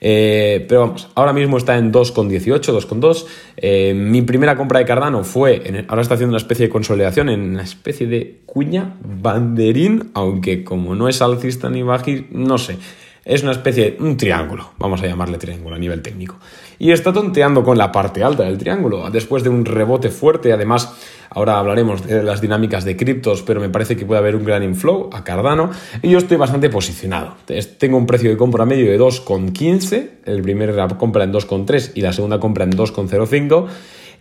Eh, 0.00 0.64
pero 0.68 0.80
vamos, 0.80 1.08
ahora 1.14 1.32
mismo 1.32 1.56
está 1.56 1.78
en 1.78 1.92
2,18, 1.92 2.60
2,2. 2.62 3.94
mi 3.94 4.22
primera 4.22 4.56
compra 4.56 4.80
de 4.80 4.84
Cardano 4.84 5.24
fue, 5.24 5.84
ahora 5.88 6.02
está 6.02 6.14
haciendo 6.14 6.32
una 6.32 6.38
especie 6.38 6.66
de 6.66 6.70
consolidación 6.70 7.28
en 7.28 7.40
una 7.40 7.62
especie 7.62 8.06
de 8.06 8.40
cuña 8.46 8.96
banderín, 9.02 10.10
aunque 10.14 10.64
como 10.64 10.94
no 10.94 11.08
es 11.08 11.22
alcista 11.22 11.70
ni 11.70 11.82
bajista, 11.82 12.26
no 12.30 12.58
sé 12.58 12.76
es 13.24 13.42
una 13.42 13.52
especie 13.52 13.92
de 13.92 14.02
un 14.02 14.16
triángulo, 14.16 14.72
vamos 14.78 15.02
a 15.02 15.06
llamarle 15.06 15.38
triángulo 15.38 15.76
a 15.76 15.78
nivel 15.78 16.02
técnico. 16.02 16.36
Y 16.78 16.90
está 16.90 17.12
tonteando 17.12 17.62
con 17.64 17.78
la 17.78 17.90
parte 17.92 18.22
alta 18.22 18.42
del 18.42 18.58
triángulo, 18.58 19.10
después 19.10 19.42
de 19.42 19.48
un 19.48 19.64
rebote 19.64 20.10
fuerte, 20.10 20.52
además 20.52 20.94
ahora 21.30 21.58
hablaremos 21.58 22.06
de 22.06 22.22
las 22.22 22.40
dinámicas 22.40 22.84
de 22.84 22.96
criptos, 22.96 23.42
pero 23.42 23.60
me 23.60 23.68
parece 23.68 23.96
que 23.96 24.04
puede 24.04 24.18
haber 24.18 24.36
un 24.36 24.44
gran 24.44 24.62
inflow 24.62 25.10
a 25.12 25.24
Cardano 25.24 25.70
y 26.02 26.10
yo 26.10 26.18
estoy 26.18 26.36
bastante 26.36 26.68
posicionado. 26.68 27.36
Tengo 27.78 27.96
un 27.96 28.06
precio 28.06 28.30
de 28.30 28.36
compra 28.36 28.66
medio 28.66 28.90
de 28.90 28.98
2,15, 28.98 30.08
el 30.26 30.42
primer 30.42 30.74
compra 30.98 31.24
en 31.24 31.32
2,3 31.32 31.92
y 31.94 32.00
la 32.02 32.12
segunda 32.12 32.38
compra 32.38 32.64
en 32.64 32.72
2,05 32.72 33.66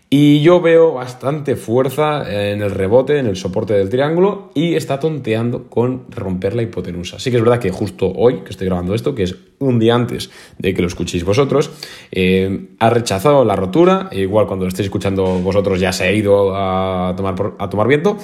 y 0.10 0.42
yo 0.42 0.62
veo 0.62 0.94
bastante 0.94 1.56
fuerza 1.56 2.24
en 2.32 2.62
el 2.62 2.70
rebote, 2.72 3.18
en 3.18 3.26
el 3.26 3.36
soporte 3.36 3.74
del 3.74 3.90
triángulo 3.90 4.52
y 4.54 4.76
está 4.76 5.00
tonteando 5.00 5.70
con 5.70 6.06
romper 6.10 6.56
la 6.56 6.62
hipotenusa. 6.62 7.18
Sí 7.18 7.32
que 7.32 7.38
es 7.38 7.44
verdad 7.44 7.60
que 7.60 7.72
justo 7.72 8.12
hoy 8.16 8.42
que 8.42 8.52
estoy 8.52 8.68
grabando 8.68 8.94
esto, 8.94 9.16
que 9.16 9.24
es 9.24 9.36
un 9.58 9.80
día 9.80 9.96
antes 9.96 10.30
de 10.60 10.74
que 10.74 10.82
lo 10.82 10.88
escuchéis 10.88 11.24
vosotros, 11.24 11.72
eh, 12.12 12.68
ha 12.80 12.90
rechazado 12.92 13.44
la 13.44 13.56
rotura. 13.56 14.10
Igual 14.12 14.46
cuando 14.46 14.66
lo 14.66 14.70
estéis 14.70 14.86
escuchando 14.86 15.24
vosotros 15.40 15.80
ya 15.80 15.92
se 15.92 16.04
ha 16.04 16.12
ido 16.12 16.56
a 16.56 17.16
tomar, 17.18 17.54
a 17.58 17.70
tomar 17.70 17.88
viento. 17.88 18.18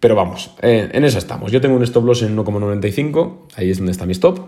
Pero 0.00 0.14
vamos, 0.14 0.50
eh, 0.62 0.88
en 0.92 1.04
eso 1.04 1.18
estamos. 1.18 1.50
Yo 1.52 1.60
tengo 1.60 1.76
un 1.76 1.82
stop 1.82 2.04
loss 2.04 2.22
en 2.22 2.36
1,95, 2.36 3.46
ahí 3.56 3.70
es 3.70 3.78
donde 3.78 3.92
está 3.92 4.06
mi 4.06 4.12
stop. 4.12 4.40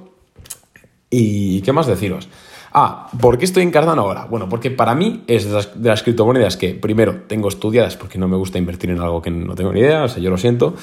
¿Y 1.10 1.60
qué 1.62 1.72
más 1.72 1.88
deciros? 1.88 2.28
Ah, 2.72 3.08
¿por 3.20 3.36
qué 3.38 3.44
estoy 3.44 3.64
en 3.64 3.70
Cardano 3.70 4.02
ahora? 4.02 4.26
Bueno, 4.26 4.48
porque 4.48 4.70
para 4.70 4.94
mí 4.94 5.24
es 5.26 5.44
de 5.44 5.88
las, 5.88 6.02
criptomonedas 6.02 6.56
que 6.56 6.74
primero 6.74 7.22
tengo 7.26 7.48
estudiadas 7.48 7.96
porque 7.96 8.18
no 8.18 8.28
me 8.28 8.36
gusta 8.36 8.58
invertir 8.58 8.90
en 8.90 9.00
algo 9.00 9.20
que 9.20 9.30
no 9.30 9.54
tengo 9.54 9.72
ni 9.72 9.80
idea, 9.80 10.04
o 10.04 10.08
sea, 10.08 10.22
yo 10.22 10.30
lo 10.30 10.38
siento. 10.38 10.74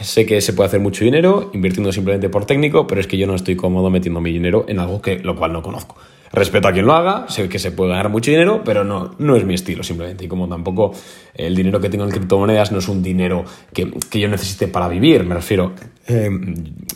Sé 0.00 0.26
que 0.26 0.40
se 0.40 0.52
puede 0.52 0.68
hacer 0.68 0.80
mucho 0.80 1.04
dinero 1.04 1.50
invirtiendo 1.54 1.90
simplemente 1.92 2.28
por 2.28 2.44
técnico, 2.44 2.86
pero 2.86 3.00
es 3.00 3.06
que 3.06 3.16
yo 3.16 3.26
no 3.26 3.34
estoy 3.34 3.56
cómodo 3.56 3.90
metiendo 3.90 4.20
mi 4.20 4.32
dinero 4.32 4.66
en 4.68 4.80
algo 4.80 5.00
que 5.00 5.20
lo 5.20 5.36
cual 5.36 5.52
no 5.52 5.62
conozco. 5.62 5.96
Respeto 6.32 6.68
a 6.68 6.72
quien 6.72 6.84
lo 6.84 6.92
haga, 6.92 7.26
sé 7.28 7.48
que 7.48 7.58
se 7.58 7.70
puede 7.70 7.90
ganar 7.90 8.10
mucho 8.10 8.30
dinero, 8.30 8.62
pero 8.64 8.84
no, 8.84 9.14
no 9.18 9.36
es 9.36 9.44
mi 9.44 9.54
estilo 9.54 9.82
simplemente. 9.84 10.24
Y 10.24 10.28
como 10.28 10.48
tampoco 10.48 10.92
el 11.32 11.54
dinero 11.54 11.80
que 11.80 11.88
tengo 11.88 12.04
en 12.04 12.10
criptomonedas 12.10 12.72
no 12.72 12.78
es 12.78 12.88
un 12.88 13.02
dinero 13.02 13.44
que, 13.72 13.90
yo 14.18 14.28
necesite 14.28 14.68
para 14.68 14.88
vivir, 14.88 15.24
me 15.24 15.36
refiero, 15.36 15.72
eh, 16.08 16.28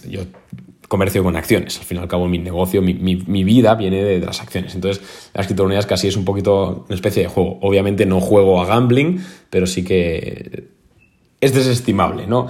yo 0.08 0.22
comercio 0.90 1.22
con 1.22 1.36
acciones. 1.36 1.78
Al 1.78 1.84
fin 1.84 1.98
y 1.98 2.00
al 2.00 2.08
cabo, 2.08 2.26
mi 2.26 2.38
negocio, 2.38 2.82
mi, 2.82 3.44
vida 3.44 3.76
viene 3.76 4.02
de, 4.02 4.18
las 4.18 4.40
acciones. 4.40 4.74
Entonces, 4.74 5.00
las 5.32 5.46
criptomonedas 5.46 5.86
casi 5.86 6.08
es 6.08 6.16
un 6.16 6.24
poquito 6.24 6.84
una 6.88 6.96
especie 6.96 7.22
de 7.22 7.28
juego. 7.28 7.58
Obviamente 7.62 8.06
no 8.06 8.20
juego 8.20 8.60
a 8.60 8.66
gambling, 8.66 9.24
pero 9.50 9.68
sí 9.68 9.84
que 9.84 10.64
es 11.40 11.54
desestimable, 11.54 12.26
¿no? 12.26 12.48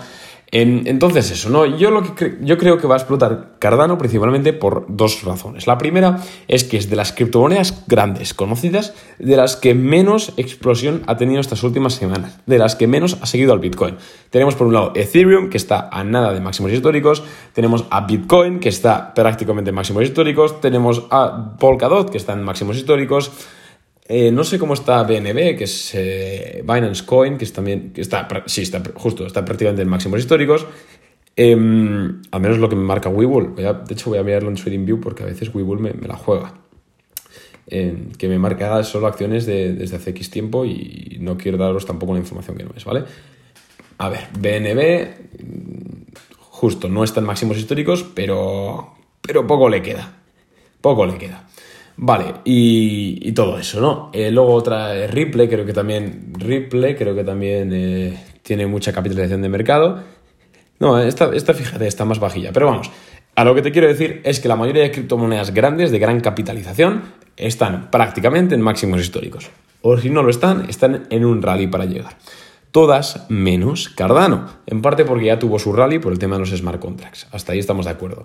Entonces 0.53 1.31
eso, 1.31 1.49
¿no? 1.49 1.65
Yo, 1.65 1.93
lo 1.93 2.03
que 2.03 2.39
yo 2.41 2.59
creo 2.59 2.77
que 2.79 2.89
va 2.89 2.97
a 2.97 2.99
explotar 2.99 3.53
Cardano 3.61 3.99
principalmente 3.99 4.53
por 4.53 4.85
dos 4.89 5.23
razones. 5.23 5.69
La 5.69 5.79
primera 5.79 6.19
es 6.49 6.65
que 6.65 6.77
es 6.77 6.91
de 6.91 6.97
las 6.97 7.13
criptomonedas 7.13 7.85
grandes, 7.87 8.35
conocidas, 8.35 8.95
de 9.21 9.37
las 9.37 9.55
que 9.55 9.75
menos 9.75 10.33
explosión 10.37 11.03
ha 11.07 11.17
tenido 11.17 11.41
estas 11.41 11.63
últimas 11.63 11.95
semanas, 11.95 12.41
de 12.47 12.59
las 12.59 12.75
que 12.75 12.89
menos 12.89 13.19
ha 13.21 13.27
seguido 13.27 13.53
al 13.53 13.61
Bitcoin. 13.61 13.97
Tenemos 14.31 14.57
por 14.57 14.67
un 14.67 14.75
lado 14.75 14.93
Ethereum, 14.97 15.51
que 15.51 15.57
está 15.57 15.89
a 15.93 16.03
nada 16.03 16.33
de 16.33 16.41
máximos 16.41 16.73
históricos, 16.73 17.23
tenemos 17.53 17.85
a 17.91 18.01
Bitcoin, 18.01 18.59
que 18.59 18.71
está 18.71 19.15
prácticamente 19.15 19.71
en 19.71 19.77
máximos 19.77 20.03
históricos, 20.03 20.61
tenemos 20.61 21.05
a 21.11 21.57
Polkadot, 21.59 22.11
que 22.11 22.19
está 22.19 22.33
en 22.33 22.43
máximos 22.43 22.77
históricos, 22.77 23.31
eh, 24.13 24.33
no 24.33 24.43
sé 24.43 24.59
cómo 24.59 24.75
está 24.75 25.05
BNB, 25.05 25.57
que 25.57 25.65
es 25.65 25.95
eh, 25.95 26.65
Binance 26.65 27.07
Coin, 27.07 27.39
que 27.39 27.45
es 27.45 27.53
también, 27.53 27.93
que 27.93 28.01
está, 28.01 28.27
sí, 28.47 28.63
está 28.63 28.83
justo, 28.95 29.25
está 29.25 29.45
prácticamente 29.45 29.83
en 29.83 29.89
máximos 29.89 30.19
históricos. 30.19 30.67
Em, 31.37 32.21
al 32.33 32.41
menos 32.41 32.59
lo 32.59 32.69
que 32.69 32.75
me 32.75 32.83
marca 32.83 33.09
Webull. 33.09 33.55
de 33.55 33.95
hecho, 33.95 34.11
voy 34.11 34.19
a 34.19 34.25
mirarlo 34.25 34.49
en 34.49 34.57
TradingView 34.57 35.01
porque 35.01 35.23
a 35.23 35.27
veces 35.27 35.55
Webull 35.55 35.79
me, 35.79 35.93
me 35.93 36.09
la 36.09 36.17
juega. 36.17 36.55
Em, 37.69 38.11
que 38.11 38.27
me 38.27 38.37
marca 38.41 38.83
solo 38.83 39.07
acciones 39.07 39.47
desde 39.47 39.95
hace 39.95 40.11
X 40.11 40.29
tiempo 40.29 40.65
y 40.65 41.19
no 41.21 41.39
quiero 41.39 41.57
daros 41.57 41.87
tampoco 41.87 42.13
la 42.13 42.19
información 42.19 42.57
que 42.57 42.65
no 42.65 42.73
es, 42.77 42.85
¿vale? 42.85 43.05
A 43.99 44.09
ver, 44.09 44.27
BNB, 44.37 45.07
justo, 46.37 46.89
no 46.89 47.05
está 47.05 47.21
en 47.21 47.27
máximos 47.27 47.59
históricos, 47.59 48.05
pero, 48.13 48.93
pero 49.21 49.47
poco 49.47 49.69
le 49.69 49.83
queda. 49.83 50.15
Poco 50.81 51.07
le 51.07 51.17
queda. 51.17 51.47
Vale, 52.03 52.37
y, 52.47 53.31
todo 53.33 53.59
eso, 53.59 53.79
¿no? 53.79 54.09
Eh, 54.15 54.31
luego 54.31 54.55
otra 54.55 54.97
es 54.97 55.11
Ripple, 55.11 55.51
creo 55.51 55.67
que 55.67 55.75
también 55.75 56.33
Ripple, 56.33 56.97
creo 56.97 57.15
que 57.15 57.25
también 57.25 57.71
eh, 57.75 58.19
tiene 58.41 58.67
mucha 58.67 58.91
capitalización 58.91 59.43
de 59.43 59.51
mercado. 59.51 60.03
No, 60.79 60.99
esta, 60.99 61.31
esta, 61.35 61.53
fíjate, 61.53 61.87
está 61.87 62.07
más 62.07 62.19
bajilla. 62.19 62.53
Pero 62.55 62.69
vamos, 62.69 62.91
a 63.35 63.45
lo 63.45 63.55
que 63.55 63.61
te 63.61 63.71
quiero 63.71 63.87
decir 63.87 64.23
es 64.25 64.41
que 64.41 64.49
la 64.49 64.57
mayoría 64.57 64.83
de 64.83 64.93
criptomonedas 64.93 65.53
grandes 65.53 65.91
de 65.91 65.99
gran 65.99 66.21
capitalización 66.21 67.03
están 67.37 67.91
prácticamente 67.91 68.55
en 68.55 68.63
máximos 68.63 68.99
históricos. 68.99 69.51
O 69.83 69.99
si 69.99 70.09
no 70.09 70.23
lo 70.23 70.31
están, 70.31 70.71
están 70.71 71.07
en 71.11 71.27
un 71.27 71.43
rally 71.43 71.67
para 71.67 71.85
llegar. 71.85 72.17
Todas 72.71 73.27
menos 73.29 73.91
Cardano, 73.91 74.49
en 74.67 74.81
parte 74.81 75.05
porque 75.05 75.27
ya 75.27 75.39
tuvo 75.39 75.59
su 75.59 75.75
rally 75.75 75.99
por 75.99 76.13
el 76.13 76.19
tema 76.19 76.37
de 76.37 76.41
los 76.41 76.51
smart 76.51 76.81
contracts. 76.81 77.27
Hasta 77.31 77.53
ahí 77.53 77.59
estamos 77.59 77.85
de 77.85 77.91
acuerdo. 77.91 78.25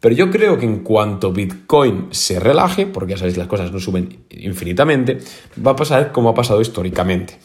Pero 0.00 0.14
yo 0.14 0.30
creo 0.30 0.58
que 0.58 0.66
en 0.66 0.80
cuanto 0.80 1.32
Bitcoin 1.32 2.08
se 2.10 2.38
relaje, 2.40 2.86
porque 2.86 3.12
ya 3.12 3.18
sabéis 3.18 3.36
las 3.36 3.48
cosas 3.48 3.72
no 3.72 3.80
suben 3.80 4.24
infinitamente, 4.30 5.18
va 5.64 5.72
a 5.72 5.76
pasar 5.76 6.12
como 6.12 6.28
ha 6.28 6.34
pasado 6.34 6.60
históricamente. 6.60 7.38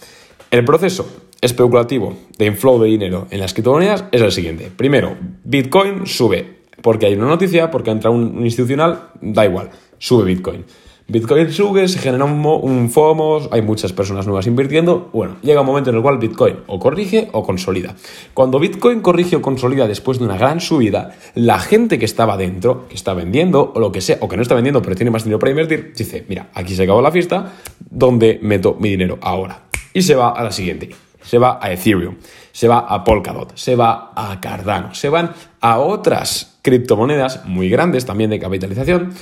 El 0.49 0.65
proceso 0.65 1.07
especulativo 1.41 2.17
de 2.37 2.45
inflow 2.45 2.79
de 2.81 2.89
dinero 2.89 3.27
en 3.31 3.39
las 3.39 3.53
criptomonedas 3.53 4.05
es 4.11 4.21
el 4.21 4.31
siguiente. 4.31 4.69
Primero, 4.75 5.17
Bitcoin 5.43 6.05
sube 6.05 6.61
porque 6.81 7.05
hay 7.05 7.13
una 7.13 7.27
noticia, 7.27 7.71
porque 7.71 7.91
entra 7.91 8.09
un 8.09 8.43
institucional, 8.43 9.09
da 9.21 9.45
igual, 9.45 9.69
sube 9.97 10.25
Bitcoin. 10.25 10.65
Bitcoin 11.11 11.51
sube, 11.51 11.89
se 11.89 11.99
genera 11.99 12.23
un, 12.23 12.89
FOMO, 12.89 13.49
hay 13.51 13.61
muchas 13.61 13.91
personas 13.91 14.25
nuevas 14.27 14.47
invirtiendo. 14.47 15.09
Bueno, 15.11 15.35
llega 15.41 15.59
un 15.59 15.67
momento 15.67 15.89
en 15.89 15.97
el 15.97 16.01
cual 16.01 16.19
Bitcoin 16.19 16.59
o 16.67 16.79
corrige 16.79 17.27
o 17.33 17.43
consolida. 17.43 17.95
Cuando 18.33 18.59
Bitcoin 18.59 19.01
corrige 19.01 19.35
o 19.35 19.41
consolida 19.41 19.89
después 19.89 20.19
de 20.19 20.23
una 20.23 20.37
gran 20.37 20.61
subida, 20.61 21.13
la 21.35 21.59
gente 21.59 21.99
que 21.99 22.05
estaba 22.05 22.37
dentro, 22.37 22.87
que 22.87 22.95
está 22.95 23.13
vendiendo 23.13 23.73
o 23.75 23.79
lo 23.81 23.91
que 23.91 23.99
sea, 23.99 24.19
o 24.21 24.29
que 24.29 24.37
no 24.37 24.41
está 24.41 24.55
vendiendo 24.55 24.81
pero 24.81 24.95
tiene 24.95 25.11
más 25.11 25.25
dinero 25.25 25.37
para 25.37 25.49
invertir, 25.49 25.91
dice, 25.93 26.23
mira, 26.29 26.47
aquí 26.53 26.75
se 26.75 26.83
acabó 26.83 27.01
la 27.01 27.11
fiesta, 27.11 27.55
¿dónde 27.89 28.39
meto 28.41 28.77
mi 28.79 28.91
dinero 28.91 29.17
ahora? 29.19 29.63
Y 29.93 30.03
se 30.03 30.15
va 30.15 30.29
a 30.29 30.41
la 30.45 30.51
siguiente. 30.53 30.91
Se 31.23 31.37
va 31.37 31.59
a 31.61 31.73
Ethereum, 31.73 32.15
se 32.53 32.69
va 32.69 32.79
a 32.79 33.03
Polkadot, 33.03 33.51
se 33.55 33.75
va 33.75 34.13
a 34.15 34.39
Cardano, 34.39 34.95
se 34.95 35.09
van 35.09 35.33
a 35.59 35.77
otras 35.77 36.57
criptomonedas 36.61 37.45
muy 37.45 37.69
grandes 37.69 38.05
también 38.05 38.29
de 38.29 38.39
capitalización 38.39 39.13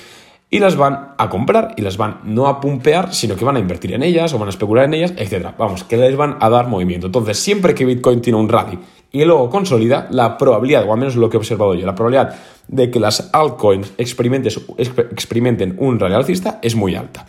y 0.49 0.59
las 0.59 0.75
van 0.75 1.13
a 1.17 1.29
comprar 1.29 1.73
y 1.77 1.81
las 1.81 1.97
van 1.97 2.21
no 2.23 2.47
a 2.47 2.59
pumpear, 2.59 3.13
sino 3.13 3.35
que 3.35 3.45
van 3.45 3.55
a 3.57 3.59
invertir 3.59 3.93
en 3.93 4.03
ellas 4.03 4.33
o 4.33 4.39
van 4.39 4.47
a 4.47 4.49
especular 4.49 4.85
en 4.85 4.95
ellas, 4.95 5.13
etc. 5.17 5.49
Vamos, 5.57 5.83
que 5.83 5.97
les 5.97 6.15
van 6.15 6.37
a 6.39 6.49
dar 6.49 6.67
movimiento. 6.67 7.07
Entonces, 7.07 7.37
siempre 7.37 7.75
que 7.75 7.85
Bitcoin 7.85 8.21
tiene 8.21 8.39
un 8.39 8.49
rally 8.49 8.79
y 9.11 9.23
luego 9.25 9.49
consolida, 9.49 10.07
la 10.11 10.37
probabilidad, 10.37 10.87
o 10.87 10.93
al 10.93 10.99
menos 10.99 11.15
lo 11.15 11.29
que 11.29 11.37
he 11.37 11.39
observado 11.39 11.73
yo, 11.75 11.85
la 11.85 11.95
probabilidad 11.95 12.35
de 12.67 12.91
que 12.91 12.99
las 12.99 13.29
altcoins 13.33 13.93
experimenten 13.97 15.75
un 15.77 15.99
rally 15.99 16.15
alcista 16.15 16.59
es 16.61 16.75
muy 16.75 16.95
alta. 16.95 17.25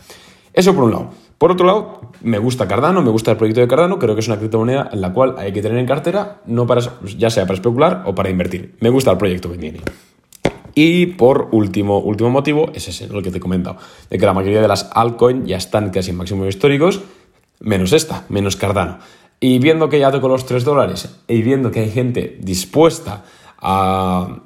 Eso 0.53 0.73
por 0.75 0.83
un 0.83 0.91
lado. 0.91 1.09
Por 1.37 1.51
otro 1.51 1.65
lado, 1.65 2.01
me 2.21 2.37
gusta 2.37 2.67
Cardano, 2.67 3.01
me 3.01 3.09
gusta 3.09 3.31
el 3.31 3.37
proyecto 3.37 3.61
de 3.61 3.67
Cardano, 3.67 3.97
creo 3.97 4.13
que 4.13 4.21
es 4.21 4.27
una 4.27 4.37
criptomoneda 4.37 4.89
en 4.91 5.01
la 5.01 5.11
cual 5.11 5.35
hay 5.39 5.51
que 5.51 5.61
tener 5.63 5.79
en 5.79 5.87
cartera, 5.87 6.41
no 6.45 6.67
para, 6.67 6.81
ya 7.17 7.31
sea 7.31 7.45
para 7.45 7.55
especular 7.55 8.03
o 8.05 8.13
para 8.13 8.29
invertir. 8.29 8.75
Me 8.79 8.89
gusta 8.89 9.09
el 9.09 9.17
proyecto 9.17 9.51
que. 9.51 9.81
Y 10.75 11.07
por 11.07 11.49
último, 11.51 11.99
último 11.99 12.29
motivo, 12.29 12.71
es 12.73 12.87
ese, 12.87 13.07
lo 13.07 13.21
que 13.21 13.31
te 13.31 13.37
he 13.37 13.41
comentado, 13.41 13.77
de 14.09 14.17
que 14.17 14.25
la 14.25 14.33
mayoría 14.33 14.61
de 14.61 14.67
las 14.67 14.89
altcoins 14.93 15.47
ya 15.47 15.57
están 15.57 15.89
casi 15.89 16.11
en 16.11 16.17
máximos 16.17 16.47
históricos, 16.47 17.01
menos 17.59 17.93
esta, 17.93 18.25
menos 18.29 18.55
Cardano. 18.55 18.99
Y 19.39 19.59
viendo 19.59 19.89
que 19.89 19.99
ya 19.99 20.11
toco 20.11 20.27
los 20.27 20.45
3 20.45 20.63
dólares 20.63 21.21
y 21.27 21.41
viendo 21.41 21.71
que 21.71 21.79
hay 21.79 21.89
gente 21.89 22.37
dispuesta 22.41 23.23
a, 23.57 24.43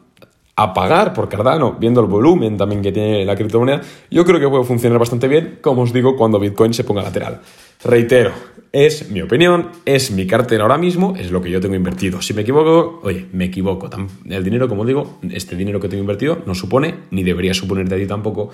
a 0.58 0.74
pagar 0.74 1.14
por 1.14 1.28
Cardano, 1.28 1.76
viendo 1.80 2.00
el 2.02 2.08
volumen 2.08 2.58
también 2.58 2.82
que 2.82 2.92
tiene 2.92 3.26
la 3.26 3.36
criptomoneda, 3.36 3.82
yo 4.10 4.24
creo 4.24 4.40
que 4.40 4.48
puede 4.48 4.64
funcionar 4.64 5.00
bastante 5.00 5.28
bien, 5.28 5.60
como 5.62 5.82
os 5.82 5.92
digo, 5.92 6.16
cuando 6.16 6.40
Bitcoin 6.40 6.74
se 6.74 6.84
ponga 6.84 7.02
lateral. 7.02 7.42
Reitero, 7.84 8.32
es 8.72 9.10
mi 9.12 9.22
opinión, 9.22 9.70
es 9.86 10.12
mi 10.12 10.26
cartera 10.26 10.64
ahora 10.64 10.78
mismo, 10.78 11.16
es 11.18 11.30
lo 11.30 11.42
que 11.42 11.50
yo 11.50 11.60
tengo 11.60 11.76
invertido. 11.76 12.22
Si 12.22 12.34
me 12.34 12.42
equivoco, 12.42 13.02
oye, 13.04 13.26
me 13.34 13.46
equivoco. 13.46 13.90
El 14.28 14.44
dinero, 14.44 14.70
como 14.70 14.86
digo, 14.86 15.20
este 15.30 15.56
dinero 15.56 15.80
que 15.80 15.90
tengo 15.90 16.02
invertido 16.02 16.42
no 16.46 16.56
supone, 16.56 16.96
ni 17.12 17.24
debería 17.24 17.54
suponer 17.54 17.88
de 17.90 18.00
ti 18.00 18.08
tampoco, 18.08 18.50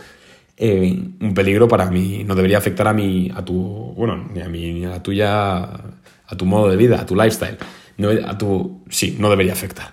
eh, 0.58 0.96
un 1.20 1.34
peligro 1.34 1.68
para 1.68 1.90
mí, 1.90 2.24
no 2.24 2.36
debería 2.36 2.58
afectar 2.58 2.88
a 2.88 2.94
mi, 2.94 3.32
a 3.34 3.46
tu, 3.46 3.56
bueno, 3.96 4.30
ni 4.34 4.42
a 4.42 4.50
mí, 4.50 4.74
ni 4.74 4.86
a 4.86 4.90
la 4.90 5.04
tuya, 5.04 5.64
a 5.64 6.36
tu 6.38 6.46
modo 6.46 6.70
de 6.70 6.78
vida, 6.78 7.00
a 7.00 7.06
tu 7.06 7.16
lifestyle. 7.16 7.58
No, 7.98 8.10
a 8.10 8.38
tu, 8.38 8.82
sí, 8.90 9.18
no 9.20 9.30
debería 9.30 9.54
afectar. 9.54 9.92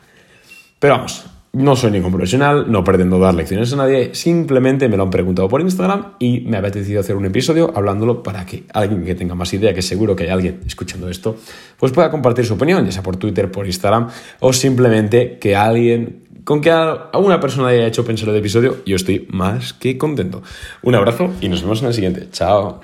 Pero 0.78 0.94
vamos, 0.94 1.24
no 1.52 1.76
soy 1.76 1.90
ningún 1.90 2.12
profesional, 2.12 2.70
no 2.70 2.84
pretendo 2.84 3.18
dar 3.18 3.34
lecciones 3.34 3.72
a 3.72 3.76
nadie, 3.76 4.14
simplemente 4.14 4.88
me 4.88 4.96
lo 4.96 5.04
han 5.04 5.10
preguntado 5.10 5.48
por 5.48 5.60
Instagram 5.60 6.12
y 6.18 6.40
me 6.40 6.56
ha 6.56 6.60
apetecido 6.60 7.00
hacer 7.00 7.16
un 7.16 7.24
episodio 7.24 7.72
hablándolo 7.74 8.22
para 8.22 8.44
que 8.44 8.64
alguien 8.72 9.04
que 9.04 9.14
tenga 9.14 9.34
más 9.34 9.52
idea, 9.54 9.72
que 9.72 9.82
seguro 9.82 10.14
que 10.14 10.24
hay 10.24 10.30
alguien 10.30 10.60
escuchando 10.66 11.08
esto, 11.08 11.36
pues 11.78 11.92
pueda 11.92 12.10
compartir 12.10 12.44
su 12.44 12.54
opinión, 12.54 12.84
ya 12.84 12.92
sea 12.92 13.02
por 13.02 13.16
Twitter, 13.16 13.50
por 13.50 13.66
Instagram 13.66 14.08
o 14.40 14.52
simplemente 14.52 15.38
que 15.38 15.56
alguien, 15.56 16.24
con 16.44 16.60
que 16.60 16.70
a 16.70 17.10
una 17.18 17.40
persona 17.40 17.68
haya 17.68 17.86
hecho 17.86 18.04
pensar 18.04 18.28
el 18.28 18.36
episodio, 18.36 18.78
yo 18.84 18.96
estoy 18.96 19.26
más 19.30 19.72
que 19.72 19.96
contento. 19.96 20.42
Un 20.82 20.94
abrazo 20.94 21.30
y 21.40 21.48
nos 21.48 21.62
vemos 21.62 21.80
en 21.80 21.88
el 21.88 21.94
siguiente. 21.94 22.28
Chao. 22.30 22.76